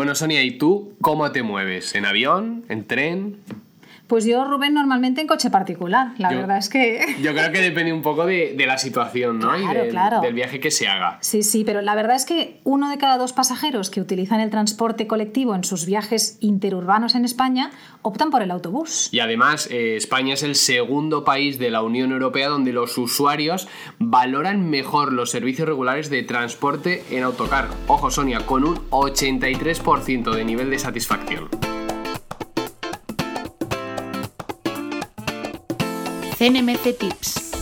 [0.00, 1.94] Bueno, Sonia, ¿y tú cómo te mueves?
[1.94, 2.64] ¿En avión?
[2.70, 3.36] ¿En tren?
[4.10, 6.14] Pues yo, Rubén, normalmente en coche particular.
[6.18, 7.14] La verdad es que.
[7.22, 9.56] Yo creo que depende un poco de, la situación, ¿no?
[9.56, 10.20] y del, claro.
[10.20, 11.18] del viaje que se haga.
[11.20, 14.50] Sí, sí, pero la verdad es que uno de cada dos pasajeros que utilizan el
[14.50, 17.70] transporte colectivo en sus viajes interurbanos en España
[18.02, 19.10] optan por el autobús.
[19.12, 23.68] Y además, eh, España es el segundo país de la Unión Europea donde los usuarios
[24.00, 27.68] valoran mejor los servicios regulares de transporte en autocar.
[27.86, 31.48] Ojo, Sonia, con un 83% de nivel de satisfacción.
[36.40, 37.52] CNMC Tips.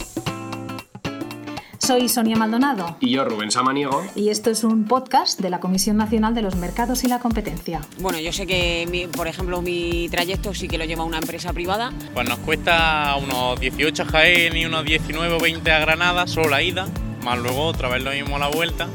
[1.78, 2.96] Soy Sonia Maldonado.
[3.00, 4.04] Y yo, Rubén Samaniego.
[4.14, 7.80] Y esto es un podcast de la Comisión Nacional de los Mercados y la Competencia.
[7.98, 11.92] Bueno, yo sé que, por ejemplo, mi trayecto sí que lo lleva una empresa privada.
[12.14, 16.50] Pues nos cuesta unos 18 a Jaén y unos 19 o 20 a Granada, solo
[16.50, 16.86] la ida,
[17.24, 18.86] más luego otra vez lo mismo a la vuelta.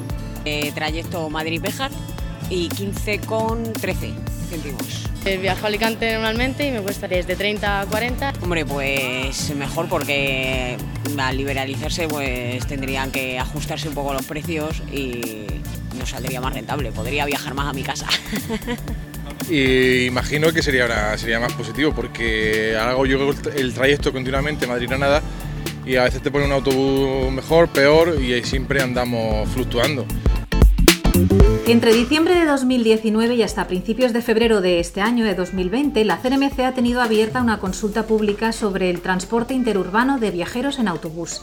[0.45, 1.91] Eh, trayecto Madrid-Bejar
[2.49, 4.13] y 15 con 13
[4.53, 5.09] céntimos.
[5.25, 8.33] Eh, viajo a Alicante normalmente y me cuesta desde 30 a 40.
[8.41, 10.77] Hombre, pues mejor porque
[11.17, 15.45] al liberalizarse pues tendrían que ajustarse un poco los precios y
[15.97, 16.91] nos saldría más rentable.
[16.91, 18.07] Podría viajar más a mi casa.
[19.49, 25.21] Y imagino que sería, sería más positivo porque hago yo el trayecto continuamente Madrid-Granada
[25.85, 30.05] y a veces te pone un autobús mejor, peor y ahí siempre andamos fluctuando.
[31.65, 36.17] Entre diciembre de 2019 y hasta principios de febrero de este año, de 2020, la
[36.17, 41.41] CNMC ha tenido abierta una consulta pública sobre el transporte interurbano de viajeros en autobús.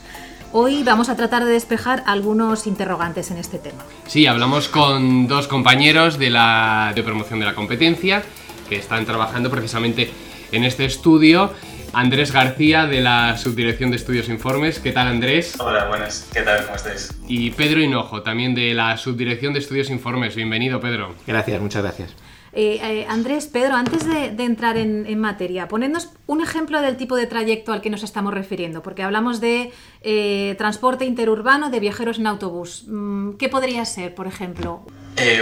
[0.53, 3.83] Hoy vamos a tratar de despejar algunos interrogantes en este tema.
[4.09, 8.23] Sí, hablamos con dos compañeros de la de promoción de la competencia
[8.69, 10.11] que están trabajando precisamente
[10.53, 11.51] en este estudio
[11.93, 14.79] Andrés García de la Subdirección de Estudios e Informes.
[14.79, 15.57] ¿Qué tal Andrés?
[15.59, 16.29] Hola, buenas.
[16.33, 16.65] ¿Qué tal?
[16.65, 17.13] ¿Cómo estáis?
[17.27, 20.37] Y Pedro Hinojo, también de la Subdirección de Estudios e Informes.
[20.37, 21.15] Bienvenido, Pedro.
[21.27, 22.15] Gracias, muchas gracias.
[22.53, 27.27] Eh, eh, Andrés, Pedro, antes de, entrar en, materia, ponednos un ejemplo del tipo de
[27.27, 32.27] trayecto al que nos estamos refiriendo, porque hablamos de eh, transporte interurbano de viajeros en
[32.27, 32.85] autobús.
[32.89, 34.85] Mm, ¿Qué podría ser, por ejemplo?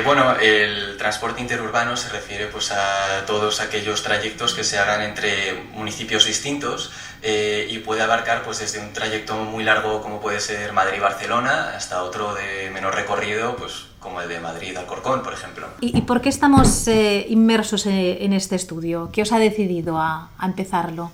[0.05, 5.55] Bueno, el transporte interurbano se refiere pues, a todos aquellos trayectos que se hagan entre
[5.73, 11.75] municipios distintos y puede abarcar pues, desde un trayecto muy largo como puede ser Madrid-Barcelona
[11.77, 15.69] hasta otro de menor recorrido, pues como el de Madrid-Alcorcón, por ejemplo.
[15.81, 19.11] ¿Y, por qué estamos eh, inmersos eh, en, este estudio?
[19.13, 21.11] ¿Qué os ha decidido a, empezarlo?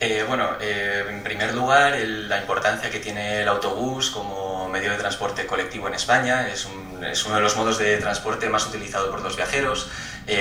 [0.00, 5.46] Eh, bueno, en primer lugar, la importancia que tiene el autobús como medio de transporte
[5.46, 6.48] colectivo en España.
[6.48, 6.68] Es,
[7.10, 9.90] es, uno de los modos de transporte más utilizado por los viajeros.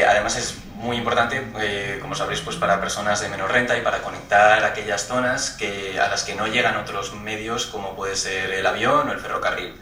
[0.08, 1.42] además es muy importante,
[2.02, 6.10] como sabréis, pues para personas de menor renta y para conectar aquellas zonas que, a
[6.10, 9.74] las que no llegan otros medios como puede ser el avión o el ferrocarril.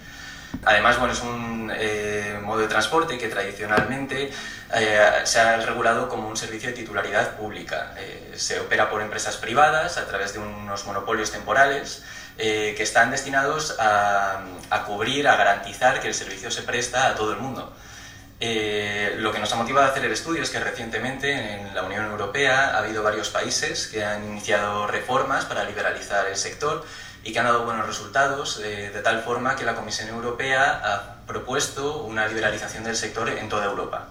[0.65, 4.31] Además, bueno, es un eh, modo de transporte que tradicionalmente
[4.75, 7.93] eh, se ha regulado como un servicio de titularidad pública.
[7.97, 12.03] Eh, se opera por empresas privadas a través de unos monopolios temporales
[12.37, 14.41] que están destinados a,
[14.87, 17.71] cubrir, a garantizar que el servicio se presta a todo el mundo.
[18.39, 22.05] lo que nos ha motivado a hacer el estudio es que recientemente en la Unión
[22.05, 26.83] Europea ha habido varios países que han iniciado reformas para liberalizar el sector
[27.23, 31.25] y que han dado buenos resultados, eh, de tal forma que la Comisión Europea ha
[31.27, 34.07] propuesto una liberalización del sector en toda Europa.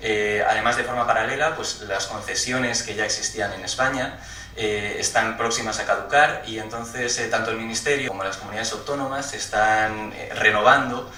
[0.00, 4.18] Eh, además, de forma paralela, pues las concesiones que ya existían en España
[4.56, 10.12] eh, están próximas a caducar y entonces tanto el Ministerio como las comunidades autónomas están
[10.34, 11.10] renovando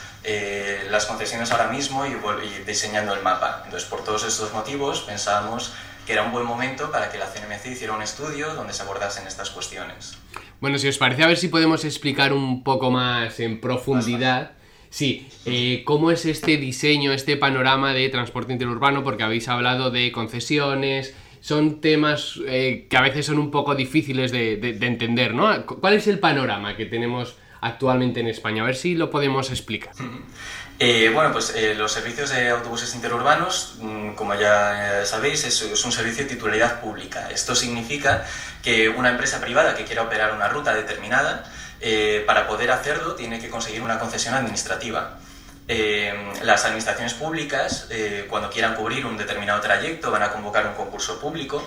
[0.90, 3.60] las concesiones ahora mismo y, y diseñando el mapa.
[3.64, 5.74] Entonces, por todos estos motivos, pensábamos
[6.06, 9.26] que era un buen momento para que la CNMC hiciera un estudio donde se abordasen
[9.26, 10.18] estas cuestiones.
[10.60, 14.52] Bueno, si os parece, a ver si podemos explicar un poco más en profundidad.
[14.90, 19.02] Sí, eh, ¿cómo es este diseño, este panorama de transporte interurbano?
[19.02, 24.32] Porque habéis hablado de concesiones, son temas eh, que a veces son un poco difíciles
[24.32, 25.66] de, de, entender, ¿no?
[25.66, 28.62] ¿Cuál es el panorama que tenemos actualmente en España?
[28.62, 29.92] A ver si lo podemos explicar.
[30.78, 35.84] Eh, bueno, pues eh, los servicios de autobuses interurbanos, mm, como ya eh, sabéis, es,
[35.84, 37.28] un servicio de titularidad pública.
[37.30, 38.24] Esto significa
[38.62, 41.44] que una empresa privada que quiera operar una ruta determinada,
[42.26, 45.18] para poder hacerlo tiene que conseguir una concesión administrativa.
[45.66, 47.88] Las administraciones públicas,
[48.28, 51.62] cuando quieran cubrir un determinado trayecto, van a convocar un concurso público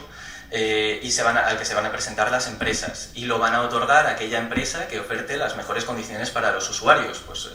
[0.51, 3.61] y se van al que se van a presentar las empresas y lo van a
[3.61, 7.23] otorgar a aquella empresa que oferte las mejores condiciones para los usuarios.
[7.25, 7.49] Pues,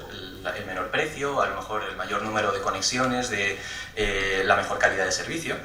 [0.50, 3.58] el menor precio, a lo mejor el mayor número de conexiones, de
[3.96, 5.56] eh, la mejor calidad de servicio.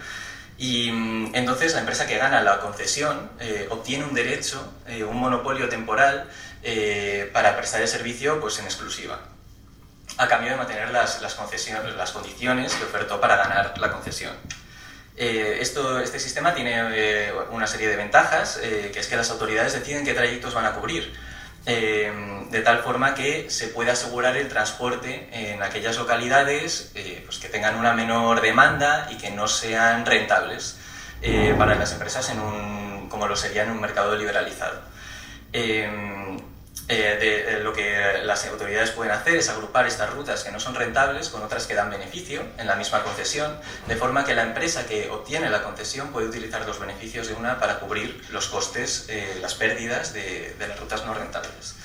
[0.57, 5.17] Y mm, entonces la empresa que gana la concesión eh, obtiene un derecho, eh, un
[5.17, 6.29] monopolio temporal
[7.31, 9.19] para prestar el servicio pues, en exclusiva.
[10.17, 14.33] A cambio de mantener las, las, condiciones que ofertó para ganar la concesión.
[15.15, 19.29] Eh, esto, este sistema tiene eh, una serie de ventajas, eh, que es que las
[19.31, 21.13] autoridades deciden qué trayectos van a cubrir,
[21.65, 26.93] de tal forma que se puede asegurar el transporte en aquellas localidades
[27.25, 30.77] pues que tengan una menor demanda y que no sean rentables
[31.57, 34.79] para las empresas en un, como lo sería en un mercado liberalizado.
[35.53, 35.89] Eh,
[36.87, 41.29] de, lo que las autoridades pueden hacer es agrupar estas rutas que no son rentables
[41.29, 45.09] con otras que dan beneficio en la misma concesión, de forma que la empresa que
[45.09, 49.55] obtiene la concesión puede utilizar los beneficios de una para cubrir los costes, eh, las
[49.55, 51.75] pérdidas de, las rutas no rentables.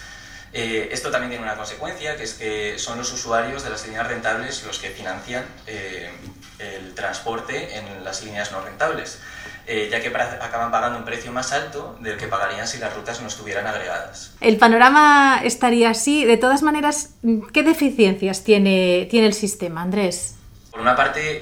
[0.52, 4.06] Eh, esto también tiene una consecuencia, que es que son los usuarios de las líneas
[4.06, 5.44] rentables los que financian
[6.62, 9.19] el transporte en las líneas no rentables.
[9.64, 13.20] Eh, ya que acaban pagando un precio más alto del que pagarían si las rutas
[13.20, 14.32] no estuvieran agregadas.
[14.41, 16.25] El panorama estaría así.
[16.25, 17.11] De todas maneras,
[17.53, 20.35] ¿qué deficiencias tiene, tiene el sistema, Andrés?
[20.73, 21.41] Por una parte,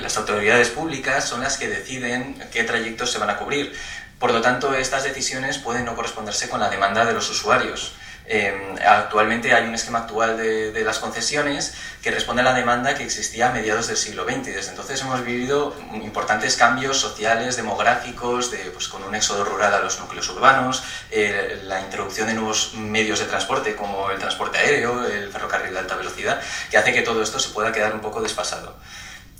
[0.00, 3.74] las autoridades públicas son las que deciden qué trayectos se van a cubrir.
[4.18, 7.92] Por lo tanto, estas decisiones pueden no corresponderse con la demanda de los usuarios.
[8.34, 13.04] Em, actualmente hay un esquema actual de, las concesiones que responde a la demanda que
[13.04, 14.46] existía a mediados del siglo XX.
[14.46, 19.80] Desde entonces hemos vivido importantes cambios sociales, demográficos, de, pues, con un éxodo rural a
[19.80, 25.06] los núcleos urbanos, eh, la introducción de nuevos medios de transporte como el transporte aéreo,
[25.06, 26.40] el ferrocarril de alta velocidad,
[26.70, 28.78] que hace que todo esto se pueda quedar un poco desfasado.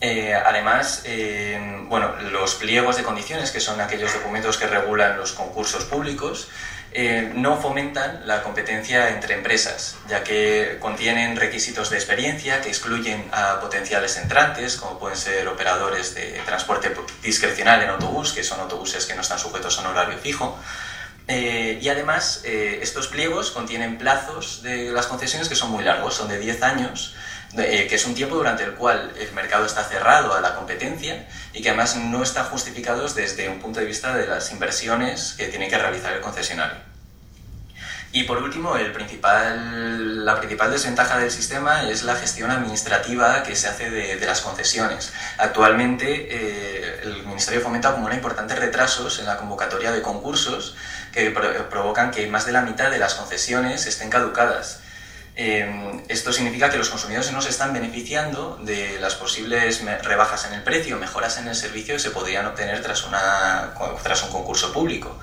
[0.03, 5.33] Eh, además, em, bueno, los pliegos de condiciones, que son aquellos documentos que regulan los
[5.33, 6.49] concursos públicos,
[6.95, 13.29] eh, no fomentan la competencia entre empresas, ya que contienen requisitos de experiencia que excluyen
[13.33, 19.07] a potenciales entrantes, como pueden ser operadores de transporte discrecional en autobús, que son autobuses
[19.07, 20.59] que no están sujetos a un horario fijo.
[21.29, 26.15] Eh, y además, eh, estos pliegos contienen plazos de las concesiones que son muy largos,
[26.15, 27.15] son de 10 años,
[27.55, 31.63] que es un tiempo durante el cual el mercado está cerrado a la competencia y
[31.63, 35.69] que además no están justificados desde un punto de vista de las inversiones que tiene
[35.69, 36.93] que realizar el concesionario.
[38.15, 43.57] Y por último, el principal, la principal desventaja del sistema es la gestión administrativa que
[43.57, 45.15] se hace de, las concesiones.
[45.39, 50.77] Actualmente, eh, el Ministerio de Fomento acumula importantes retrasos en la convocatoria de concursos
[51.11, 51.31] que
[51.71, 54.82] provocan que más de la mitad de las concesiones estén caducadas.
[55.35, 60.53] Em, esto significa que los consumidores no se están beneficiando de las posibles rebajas en
[60.53, 64.73] el precio, mejoras en el servicio que se podrían obtener tras, una, tras un concurso
[64.73, 65.19] público.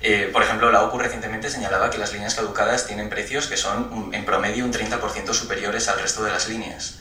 [0.00, 4.10] Eh, por ejemplo, la OCU recientemente señalaba que las líneas caducadas tienen precios que son
[4.14, 6.94] en promedio un 30% superiores al resto de las líneas.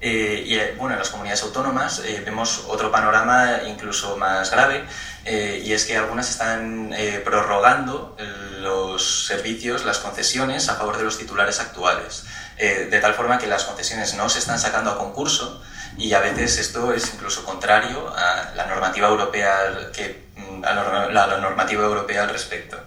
[0.00, 4.84] Eh, y eh, bueno, en las comunidades autónomas vemos otro panorama incluso más grave,
[5.26, 6.94] y es que algunas están
[7.24, 8.16] prorrogando
[8.60, 12.24] los servicios, las concesiones a favor de los titulares actuales,
[12.56, 15.62] de tal forma que las concesiones no se están sacando a concurso
[15.98, 20.30] y a veces esto es incluso contrario a la normativa europea que
[20.64, 22.78] a la, normativa europea al respecto.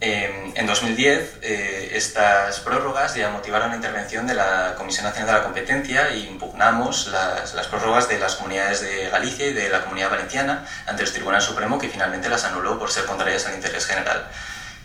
[0.00, 5.44] En 2010, eh, estas prórrogas ya motivaron la intervención de la Comisión Nacional de la
[5.44, 10.10] Competencia e impugnamos las, las, prórrogas de las comunidades de Galicia y de la Comunidad
[10.10, 14.28] Valenciana ante el Tribunal Supremo, que finalmente las anuló por ser contrarias al interés general.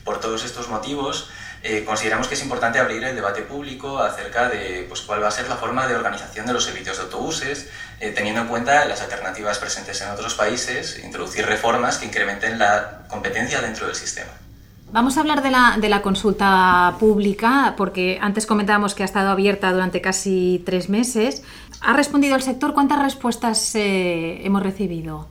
[0.03, 1.29] Por todos estos motivos,
[1.61, 5.31] eh, consideramos que es importante abrir el debate público acerca de pues, cuál va a
[5.31, 7.69] ser la forma de organización de los servicios de autobuses,
[7.99, 13.03] eh, teniendo en cuenta las alternativas presentes en otros países, introducir reformas que incrementen la
[13.07, 14.31] competencia dentro del sistema.
[14.93, 19.31] Vamos a hablar de la, de la, consulta pública, porque antes comentábamos que ha estado
[19.31, 21.41] abierta durante casi tres meses.
[21.81, 22.75] ¿Ha respondido el sector?
[22.75, 25.27] ¿Cuántas respuestas eh, hemos recibido?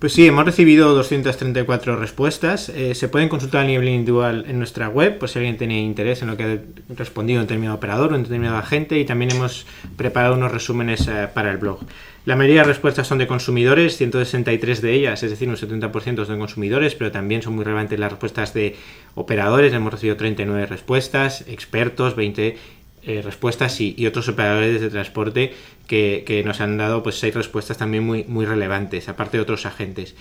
[0.00, 2.68] Pues sí, hemos recibido 234 respuestas.
[2.70, 6.22] Eh, se pueden consultar a nivel individual en nuestra web, por si alguien tiene interés
[6.22, 6.58] en lo que ha
[6.96, 8.98] respondido un determinado operador o un determinado agente.
[8.98, 9.66] Y también hemos
[9.96, 11.78] preparado unos resúmenes eh, para el blog.
[12.26, 16.34] La mayoría de respuestas son de consumidores, 163 de ellas, es decir, un 70% son
[16.34, 18.76] de consumidores, pero también son muy relevantes las respuestas de
[19.14, 19.72] operadores.
[19.72, 22.58] Hemos recibido 39 respuestas, expertos, 20
[23.02, 25.54] eh, respuestas y, otros operadores de transporte
[25.86, 30.14] que, nos han dado pues seis respuestas también muy, muy relevantes, aparte de otros agentes.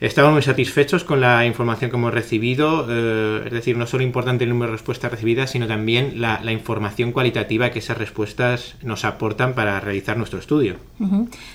[0.00, 4.42] Estamos muy satisfechos con la información que hemos recibido, eh, es decir, no solo importante
[4.42, 9.54] el número de respuestas recibidas, sino también la, información cualitativa que esas respuestas nos aportan
[9.54, 10.76] para realizar nuestro estudio.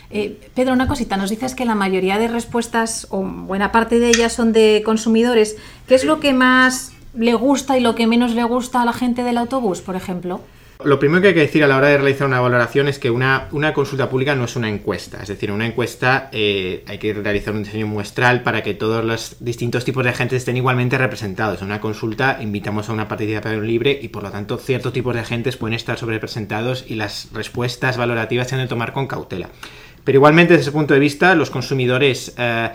[0.10, 4.08] Eh, Pedro, una cosita, nos dices que la mayoría de respuestas, o buena parte de
[4.08, 5.58] ellas, son de consumidores.
[5.88, 8.93] ¿Qué es lo que más le gusta y lo que menos le gusta a la
[8.93, 10.41] gente del autobús, por ejemplo?
[10.81, 13.12] Lo primero que hay que decir a la hora de realizar una valoración es que
[13.12, 15.21] una, una consulta pública no es una encuesta.
[15.21, 19.36] Es decir, una encuesta eh, hay que realizar un diseño muestral para que todos los
[19.41, 21.59] distintos tipos de agentes estén igualmente representados.
[21.59, 25.19] En una consulta invitamos a una participación libre y por lo tanto ciertos tipos de
[25.19, 29.50] agentes pueden estar sobrepresentados y las respuestas valorativas se han de tomar con cautela.
[30.05, 32.33] Pero igualmente desde ese punto de vista los consumidores...
[32.38, 32.69] Eh,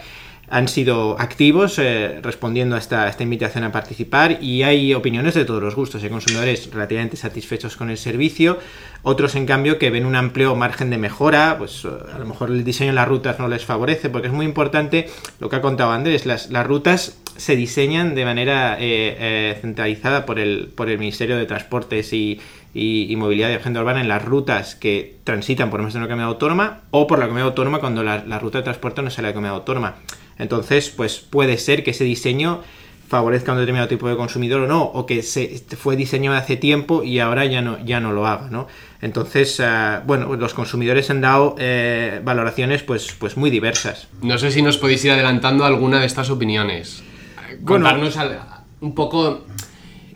[0.48, 5.44] han sido activos eh, respondiendo a esta, esta, invitación a participar y hay opiniones de
[5.44, 6.02] todos los gustos.
[6.02, 8.58] Hay consumidores relativamente satisfechos con el servicio,
[9.02, 12.50] otros en cambio que ven un amplio margen de mejora, pues eh, a lo mejor
[12.50, 15.08] el diseño de las rutas no les favorece porque es muy importante
[15.40, 20.38] lo que ha contado Andrés, las, las rutas se diseñan de manera eh, centralizada por
[20.38, 22.40] el, por el Ministerio de Transportes y,
[22.74, 26.28] y, Movilidad de Agenda Urbana en las rutas que transitan por más de una comunidad
[26.28, 29.32] autónoma o por la comunidad autónoma cuando la, la ruta de transporte no sale de
[29.32, 29.94] la comunidad autónoma.
[30.38, 32.62] Entonces, pues puede ser que ese diseño
[33.08, 36.56] favorezca a un determinado tipo de consumidor o no, o que se fue diseñado hace
[36.56, 38.66] tiempo y ahora ya no, ya no lo haga, ¿no?
[39.02, 44.08] Entonces, uh, bueno, los consumidores han dado eh, valoraciones pues, pues muy diversas.
[44.22, 47.02] No sé si nos podéis ir adelantando alguna de estas opiniones.
[47.64, 48.40] Contarnos bueno,
[48.80, 49.44] un poco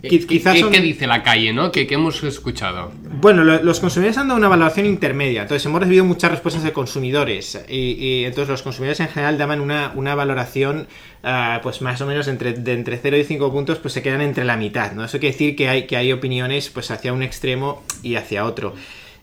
[0.00, 1.72] ¿Qué, ¿qué, dice la calle, no?
[1.72, 2.92] ¿Qué, hemos escuchado?
[3.20, 5.42] Bueno, los consumidores han dado una evaluación intermedia.
[5.42, 7.60] Entonces, hemos recibido muchas respuestas de consumidores.
[7.68, 10.86] Y, entonces, los consumidores en general daban una, una valoración,
[11.24, 14.20] uh, pues más o menos entre, de entre 0 y 5 puntos, pues se quedan
[14.20, 15.04] entre la mitad, ¿no?
[15.04, 18.74] Eso quiere decir que hay, que hay opiniones pues hacia un extremo y hacia otro.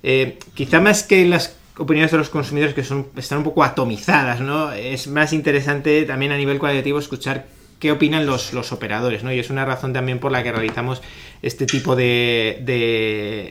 [0.03, 4.41] Eh, quizá más que las opiniones de los consumidores que son, están un poco atomizadas,
[4.41, 4.72] ¿no?
[4.74, 7.46] Es más interesante también a nivel cualitativo escuchar
[7.79, 9.32] qué opinan los, los, operadores, ¿no?
[9.32, 11.01] Y es una razón también por la que realizamos
[11.41, 12.62] este tipo de,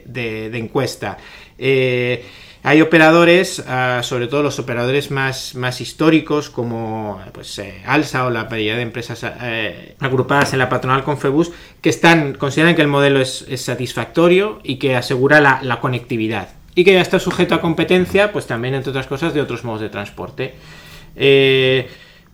[0.07, 1.19] de, encuesta.
[1.59, 2.25] Eh,
[2.62, 8.31] hay operadores, ah, sobre todo los operadores más, más históricos, como pues, eh, Alsa o
[8.31, 11.52] la mayoría de empresas eh, agrupadas en la patronal Confebus,
[11.83, 16.49] que están, consideran que el modelo es, satisfactorio y que asegura la, la, conectividad.
[16.75, 19.83] Y que ya está sujeto a competencia, pues también, entre otras cosas, de otros modos
[19.83, 20.54] de transporte.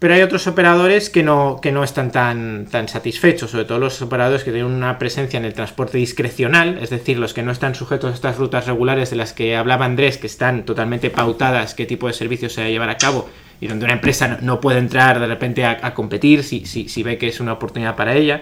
[0.01, 4.01] Pero hay otros operadores que no, que no están tan, tan satisfechos, sobre todo los
[4.01, 7.75] operadores que tienen una presencia en el transporte discrecional, es decir, los que no están
[7.75, 11.85] sujetos a estas rutas regulares de las que hablaba Andrés, que están totalmente pautadas qué
[11.85, 13.29] tipo de servicio se va a llevar a cabo
[13.61, 17.19] y donde una empresa no, puede entrar de repente a, competir si, si, si ve
[17.19, 18.41] que es una oportunidad para ella.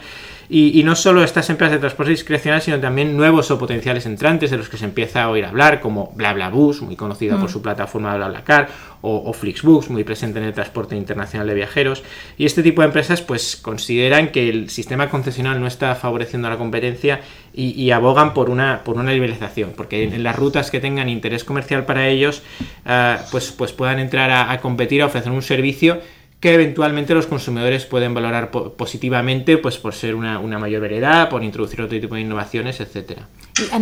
[0.50, 4.56] Y, no solo estas empresas de transporte discrecional, sino también nuevos o potenciales entrantes de
[4.56, 7.52] los que se empieza a oír hablar, como BlaBlaBus, muy conocida por mm.
[7.52, 8.68] su plataforma BlaBlaCar,
[9.02, 12.02] o, o, Flixbus, muy presente en el transporte internacional de viajeros.
[12.38, 16.56] Y este tipo de empresas pues consideran que el sistema concesional no está favoreciendo la
[16.56, 17.20] competencia
[17.52, 21.84] y, abogan por una, por una liberalización, porque en, las rutas que tengan interés comercial
[21.84, 22.42] para ellos,
[22.86, 26.00] ah, pues, pues puedan entrar a, a competir, a ofrecer un servicio
[26.40, 31.80] que eventualmente los consumidores pueden valorar positivamente pues por ser una, mayor veredad, por introducir
[31.82, 33.26] otro tipo de innovaciones, etcétera.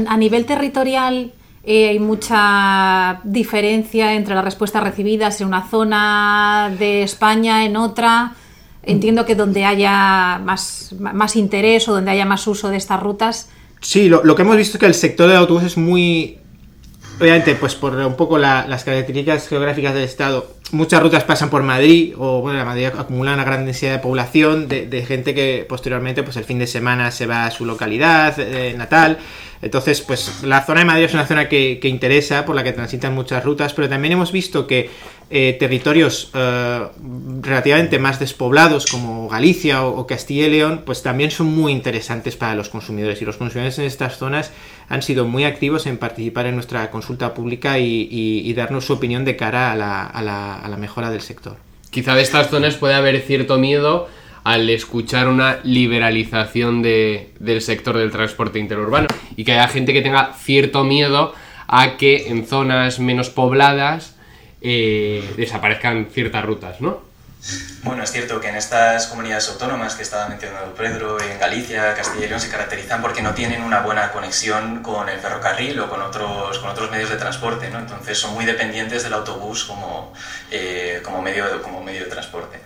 [0.09, 1.33] A nivel territorial
[1.65, 8.35] eh, hay mucha diferencia entre las respuestas recibidas en una zona de España, en otra.
[8.83, 13.51] Entiendo que donde haya más, más interés o donde haya más uso de estas rutas.
[13.81, 16.39] Sí, lo, lo que hemos visto es que el sector del autobús es muy
[17.21, 22.15] obviamente, pues por un poco las características geográficas del estado, muchas rutas pasan por Madrid,
[22.17, 26.37] o bueno, la Madrid acumula una gran densidad de población, de, gente que posteriormente, pues
[26.37, 29.19] el fin de semana se va a su localidad eh, natal.
[29.63, 32.73] Entonces, pues la zona de Madrid es una zona que, que interesa, por la que
[32.73, 34.91] transitan muchas rutas, pero también hemos visto que
[35.29, 36.87] eh, territorios eh,
[37.41, 42.55] relativamente más despoblados como Galicia o, Castilla y León, pues también son muy interesantes para
[42.55, 43.21] los consumidores.
[43.21, 44.53] Y los consumidores en estas zonas
[44.89, 49.35] han sido muy activos en participar en nuestra consulta pública y, darnos su opinión de
[49.35, 49.75] cara a
[50.23, 51.57] la, mejora del sector.
[51.91, 54.09] Quizá de estas zonas puede haber cierto miedo
[54.45, 60.35] al escuchar una liberalización del sector del transporte interurbano y que haya gente que tenga
[60.35, 61.35] cierto miedo
[61.67, 64.17] a que en zonas menos pobladas
[64.61, 67.01] eh, desaparezcan ciertas rutas, ¿no?
[67.83, 72.27] Bueno, es cierto que en estas comunidades autónomas que estaba mencionando Pedro, en Galicia, Castilla
[72.27, 76.03] y León, se caracterizan porque no tienen una buena conexión con el ferrocarril o con
[76.03, 77.79] otros, con otros medios de transporte, ¿no?
[77.79, 80.13] Entonces son muy dependientes del autobús como,
[80.51, 82.59] eh, como, medio, de, como medio de transporte.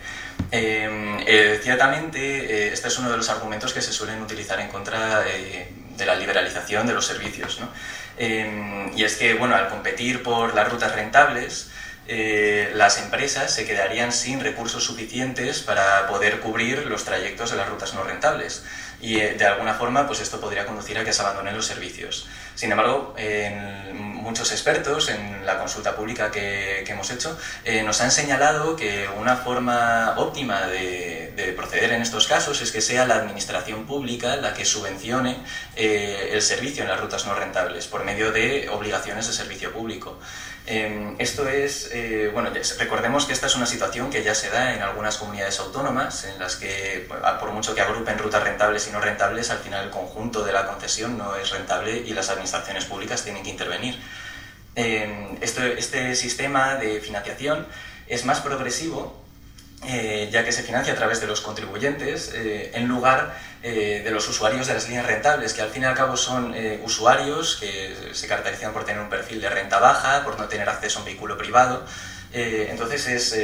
[0.50, 5.20] Em, eh, ciertamente, este es uno de los argumentos que se suelen utilizar en contra
[5.20, 7.68] de la liberalización de los servicios, ¿no?
[8.16, 11.70] Em, y es que, bueno, al competir por las rutas rentables,
[12.08, 17.68] eh, las empresas se quedarían sin recursos suficientes para poder cubrir los trayectos de las
[17.68, 18.64] rutas no rentables.
[19.02, 22.26] y eh, de alguna forma pues esto podría conducir a que se abandonen los servicios.
[22.54, 23.14] Sin embargo,
[23.94, 29.36] muchos expertos en la consulta pública que, hemos hecho eh, nos han señalado que una
[29.36, 34.64] forma óptima de, proceder en estos casos es que sea la administración pública la que
[34.64, 35.38] subvencione
[35.76, 40.18] el servicio en las rutas no rentables por medio de obligaciones de servicio público.
[40.72, 44.72] Em, esto es, eh, bueno, recordemos que esta es una situación que ya se da
[44.72, 47.08] en algunas comunidades autónomas, en las que,
[47.40, 50.68] por mucho que agrupen rutas rentables y no rentables, al final el conjunto de la
[50.68, 53.98] concesión no es rentable y las administraciones públicas tienen que intervenir.
[54.76, 57.66] Em, este sistema de financiación
[58.06, 59.19] es más progresivo
[59.86, 64.10] eh, ya que se financia a través de los contribuyentes eh, en lugar eh, de
[64.10, 68.10] los usuarios de las líneas rentables, que al fin y al cabo son usuarios que
[68.12, 71.06] se caracterizan por tener un perfil de renta baja, por no tener acceso a un
[71.06, 71.84] vehículo privado.
[72.32, 73.34] entonces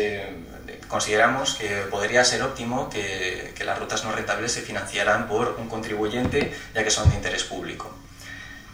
[0.89, 6.55] consideramos que podría ser óptimo que las rutas no rentables se financiaran por un contribuyente,
[6.75, 7.95] ya que son de interés público.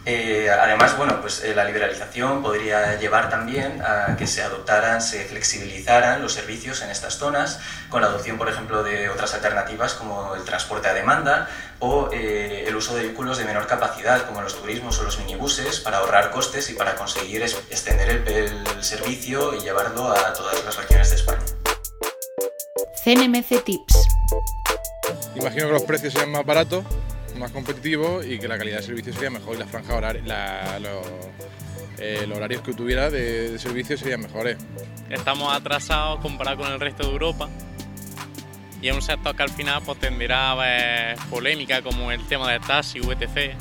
[0.05, 5.23] Eh, además, bueno, pues eh, la liberalización podría llevar también a que se adoptaran, se
[5.23, 10.35] flexibilizaran los servicios en estas zonas, con la adopción, por ejemplo, de otras alternativas como
[10.35, 11.47] el transporte a demanda
[11.79, 15.79] o eh, el uso de vehículos de menor capacidad, como los turismos o los minibuses,
[15.79, 20.75] para ahorrar costes y para conseguir extender el, el servicio y llevarlo a todas las
[20.75, 21.43] regiones de España.
[23.05, 24.07] CNMC Tips.
[25.35, 26.83] Imagino que los precios sean más baratos
[27.37, 30.77] más competitivo y que la calidad de servicio sería mejor y la franja horaria, la,
[31.97, 34.57] eh, los, horarios que tuviera de, de servicio serían mejores.
[35.09, 37.49] Estamos atrasados comparado con el resto de Europa
[38.83, 42.59] y es un sector que al final pues, tendrá a polémica como el tema de
[42.59, 43.55] taxi, VTC.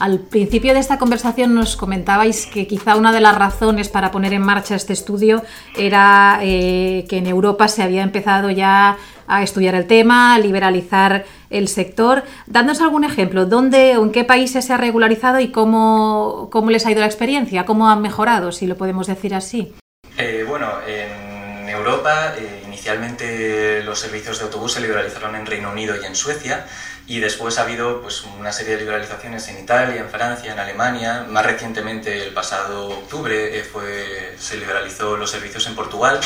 [0.00, 4.32] Al principio de esta conversación nos comentabais que quizá una de las razones para poner
[4.32, 5.44] en marcha este estudio
[5.76, 8.96] era eh, que en Europa se había empezado ya
[9.36, 12.24] a estudiar el tema, a liberalizar el sector.
[12.46, 16.86] Dándonos algún ejemplo, ¿dónde o en qué países se ha regularizado y cómo, cómo les
[16.86, 17.64] ha ido la experiencia?
[17.64, 19.74] ¿Cómo han mejorado, si lo podemos decir así?
[20.18, 25.94] Eh, bueno, en Europa eh, inicialmente los servicios de autobús se liberalizaron en Reino Unido
[26.00, 26.66] y en Suecia
[27.06, 31.26] y después ha habido pues, una serie de liberalizaciones en Italia, en Francia, en Alemania.
[31.28, 36.20] Más recientemente, el pasado octubre, eh, fue, se liberalizó los servicios en Portugal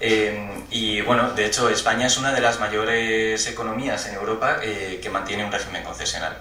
[0.00, 5.00] eh, y bueno, de hecho España es una de las mayores economías en Europa eh,
[5.02, 6.36] que mantiene un régimen concesional.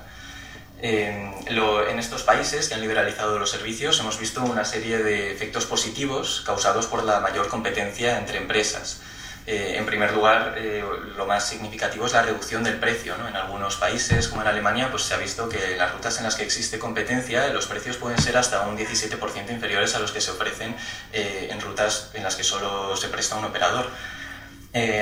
[0.81, 5.65] Eh, en estos países que han liberalizado los servicios hemos visto una serie de efectos
[5.65, 9.01] positivos causados por la mayor competencia entre empresas.
[9.45, 10.84] Eh, en primer lugar, eh,
[11.17, 13.15] lo más significativo es la reducción del precio.
[13.27, 16.23] En algunos países, como en Alemania, pues se ha visto que en las rutas en
[16.23, 20.21] las que existe competencia, los precios pueden ser hasta un 17% inferiores a los que
[20.21, 20.75] se ofrecen
[21.12, 23.89] eh, en rutas en las que solo se presta un operador.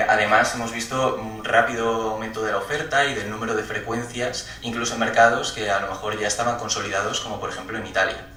[0.10, 4.96] además, hemos visto un rápido aumento de la oferta y del número de frecuencias, incluso
[4.96, 8.31] en mercados que a lo mejor ya estaban consolidados, como por ejemplo en Italia.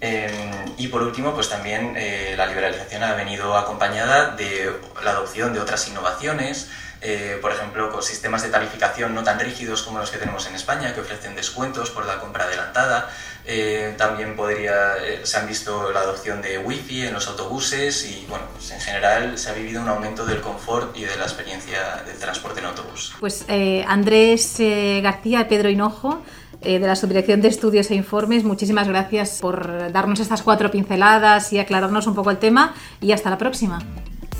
[0.00, 0.30] Em,
[0.76, 4.70] y por último, pues también eh, la liberalización ha venido acompañada de
[5.02, 6.68] la adopción de otras innovaciones,
[7.00, 10.54] eh, por ejemplo, con sistemas de tarificación no tan rígidos como los que tenemos en
[10.54, 13.10] España, que ofrecen descuentos por la compra adelantada.
[13.46, 18.46] Eh, también podría, se han visto la adopción de Wi-Fi en los autobuses y, bueno,
[18.52, 22.18] pues en general se ha vivido un aumento del confort y de la experiencia del
[22.18, 23.14] transporte en autobús.
[23.20, 23.46] Pues
[23.86, 26.24] Andrés García, Pedro Hinojo,
[26.66, 28.44] eh, de la Subdirección de Estudios e Informes.
[28.44, 33.30] Muchísimas gracias por darnos estas cuatro pinceladas y aclararnos un poco el tema y hasta
[33.30, 33.78] la próxima.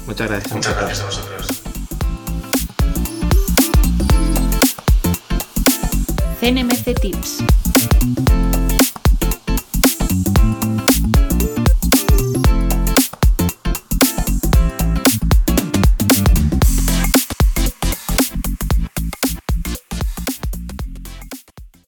[0.06, 0.52] Muchas gracias.
[0.52, 1.62] Muchas gracias a vosotros.
[6.40, 8.45] CNMC Tips.